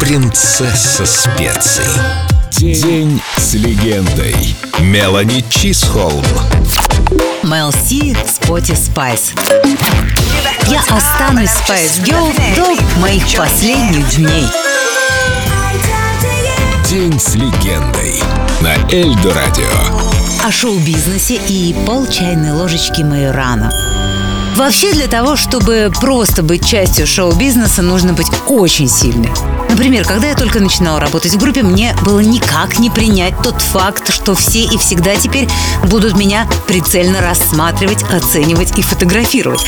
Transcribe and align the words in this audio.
принцесса 0.00 1.06
специй. 1.06 1.84
День 2.52 3.20
с 3.36 3.54
легендой. 3.54 4.56
Мелани 4.80 5.44
Чисхолм. 5.48 6.24
Mel 7.42 7.72
C, 7.72 8.16
Sporty 8.26 8.74
Spice. 8.74 9.32
Я 10.66 10.80
останусь 10.80 11.50
Spice 11.50 11.98
Girl 11.98 12.32
до 12.56 13.00
моих 13.00 13.22
последних 13.36 14.16
дней. 14.16 14.46
День 16.88 17.18
с 17.18 17.34
легендой. 17.34 18.22
На 18.60 18.74
Эльдорадио. 18.92 20.46
О 20.46 20.50
шоу-бизнесе 20.50 21.40
и 21.48 21.74
пол 21.86 22.06
чайной 22.06 22.52
ложечки 22.52 23.02
майорана. 23.02 23.70
Вообще 24.56 24.90
для 24.94 25.06
того, 25.06 25.36
чтобы 25.36 25.92
просто 26.00 26.42
быть 26.42 26.66
частью 26.66 27.06
шоу-бизнеса, 27.06 27.82
нужно 27.82 28.14
быть 28.14 28.28
очень 28.46 28.88
сильной. 28.88 29.30
Например, 29.68 30.06
когда 30.06 30.28
я 30.28 30.34
только 30.34 30.60
начинала 30.60 30.98
работать 30.98 31.34
в 31.34 31.36
группе, 31.38 31.62
мне 31.62 31.94
было 32.02 32.20
никак 32.20 32.78
не 32.78 32.88
принять 32.88 33.34
тот 33.42 33.60
факт, 33.60 34.10
что 34.10 34.34
все 34.34 34.60
и 34.60 34.78
всегда 34.78 35.14
теперь 35.16 35.46
будут 35.84 36.16
меня 36.16 36.48
прицельно 36.66 37.20
рассматривать, 37.20 38.02
оценивать 38.04 38.78
и 38.78 38.82
фотографировать. 38.82 39.60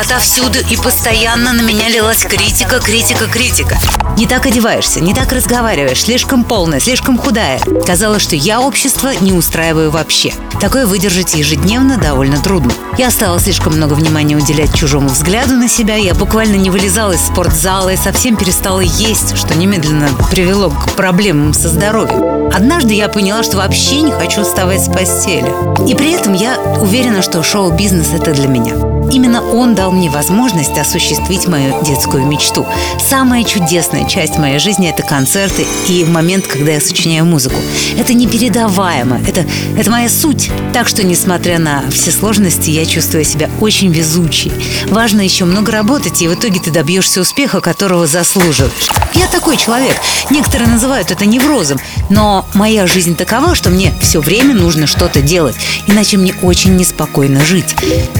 Отовсюду 0.00 0.60
и 0.70 0.76
постоянно 0.76 1.52
на 1.52 1.62
меня 1.62 1.88
лилась 1.88 2.22
критика, 2.22 2.78
критика, 2.78 3.26
критика. 3.26 3.76
Не 4.16 4.26
так 4.28 4.46
одеваешься, 4.46 5.00
не 5.00 5.14
так 5.14 5.32
разговариваешь, 5.32 6.02
слишком 6.02 6.44
полная, 6.44 6.78
слишком 6.78 7.18
худая. 7.18 7.60
Казалось, 7.84 8.22
что 8.22 8.36
я 8.36 8.60
общество 8.60 9.10
не 9.20 9.32
устраиваю 9.32 9.90
вообще. 9.90 10.32
Такое 10.60 10.86
выдержать 10.86 11.34
ежедневно 11.34 11.98
довольно 11.98 12.38
трудно. 12.38 12.72
Я 12.96 13.10
стала 13.10 13.40
слишком 13.40 13.74
много 13.74 13.94
внимания 13.94 14.27
уделять 14.36 14.74
чужому 14.74 15.08
взгляду 15.08 15.54
на 15.54 15.68
себя, 15.68 15.96
я 15.96 16.14
буквально 16.14 16.56
не 16.56 16.70
вылезала 16.70 17.12
из 17.12 17.20
спортзала 17.20 17.90
и 17.92 17.96
совсем 17.96 18.36
перестала 18.36 18.80
есть, 18.80 19.36
что 19.36 19.56
немедленно 19.56 20.08
привело 20.30 20.70
к 20.70 20.92
проблемам 20.92 21.52
со 21.52 21.68
здоровьем. 21.68 22.50
Однажды 22.54 22.94
я 22.94 23.08
поняла, 23.08 23.42
что 23.42 23.58
вообще 23.58 24.02
не 24.02 24.12
хочу 24.12 24.42
вставать 24.42 24.82
с 24.82 24.88
постели. 24.88 25.52
И 25.88 25.94
при 25.94 26.12
этом 26.12 26.32
я 26.32 26.58
уверена, 26.80 27.22
что 27.22 27.42
шоу-бизнес– 27.42 28.08
это 28.14 28.32
для 28.32 28.48
меня. 28.48 28.97
Именно 29.10 29.42
он 29.42 29.74
дал 29.74 29.90
мне 29.90 30.10
возможность 30.10 30.76
осуществить 30.76 31.46
мою 31.46 31.82
детскую 31.82 32.26
мечту. 32.26 32.66
Самая 32.98 33.44
чудесная 33.44 34.06
часть 34.06 34.36
моей 34.36 34.58
жизни– 34.58 34.88
это 34.90 35.02
концерты 35.02 35.66
и 35.88 36.04
момент, 36.04 36.46
когда 36.46 36.72
я 36.72 36.80
сочиняю 36.80 37.24
музыку. 37.24 37.56
Это 37.96 38.12
непередаваемо, 38.12 39.20
это, 39.26 39.46
это 39.76 39.90
моя 39.90 40.08
суть. 40.08 40.50
Так 40.72 40.88
что, 40.88 41.04
несмотря 41.04 41.58
на 41.58 41.82
все 41.90 42.10
сложности, 42.10 42.70
я 42.70 42.84
чувствую 42.84 43.24
себя 43.24 43.48
очень 43.60 43.90
везучей. 43.90 44.52
Важно 44.88 45.22
еще 45.22 45.46
много 45.46 45.72
работать, 45.72 46.20
и 46.20 46.28
в 46.28 46.34
итоге 46.34 46.60
ты 46.60 46.70
добьешься 46.70 47.20
успеха, 47.20 47.60
которого 47.60 48.06
заслуживаешь. 48.06 48.90
Я 49.14 49.26
такой 49.26 49.56
человек. 49.56 49.96
Некоторые 50.30 50.68
называют 50.68 51.10
это 51.10 51.24
неврозом. 51.26 51.78
Но 52.10 52.46
моя 52.54 52.86
жизнь 52.86 53.16
такова, 53.16 53.54
что 53.54 53.70
мне 53.70 53.92
все 54.00 54.20
время 54.20 54.54
нужно 54.54 54.86
что-то 54.86 55.22
делать, 55.22 55.56
иначе 55.86 56.16
мне 56.16 56.34
очень 56.42 56.76
неспокойно 56.76 57.44
жить. 57.44 57.74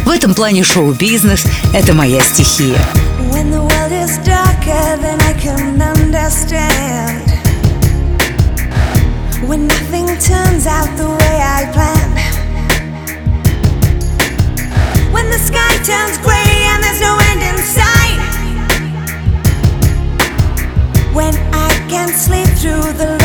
В 0.05 0.11
этом 0.11 0.34
плане 0.34 0.62
шоу-бизнес – 0.77 1.73
это 1.73 1.93
моя 1.93 2.21
стихия. 2.21 2.77
When 9.47 9.67
nothing 9.67 10.07
turns 10.19 10.66
out 10.66 10.95
the 10.95 11.09
way 11.09 11.35
I 11.41 11.69
planned 11.73 12.16
When 15.11 15.29
the 15.29 15.38
sky 15.38 15.73
turns 15.83 16.17
gray 16.19 16.66
and 16.71 16.81
there's 16.81 17.02
no 17.02 17.17
end 17.29 17.41
in 17.43 17.57
sight 17.61 18.19
When 21.13 21.35
I 21.53 21.69
can't 21.89 22.16
sleep 22.16 22.47
through 22.57 22.93
the 22.93 23.16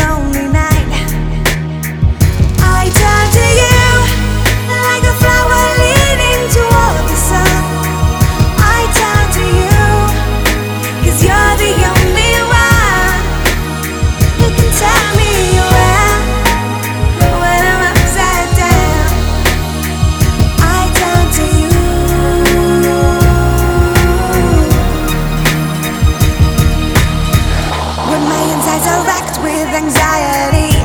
with 29.64 29.74
anxiety. 29.74 30.76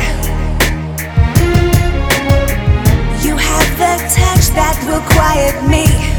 You 3.25 3.35
have 3.35 3.69
the 3.77 3.93
touch 4.15 4.45
that 4.55 4.77
will 4.87 5.03
quiet 5.11 5.55
me. 5.67 6.18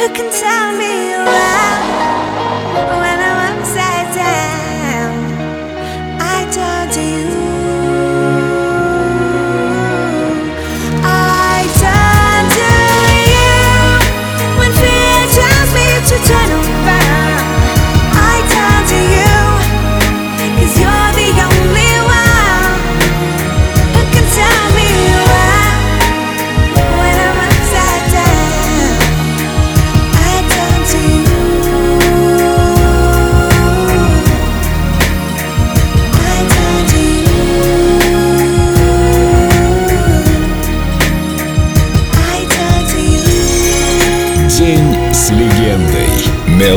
You 0.00 0.08
can 0.08 0.32
turn 0.32 0.78
me 0.78 1.12
around 1.12 1.82
when 3.02 3.18
I 3.20 3.29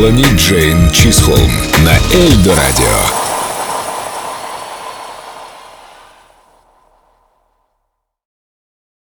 Мелани 0.03 0.25
Джейн 0.35 0.91
Чисхолм. 0.91 1.49
На 1.85 1.95
Эльдо 2.13 2.53
Радио. 2.57 3.22